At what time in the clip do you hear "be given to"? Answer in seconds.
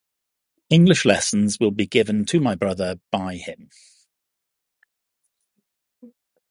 1.69-2.39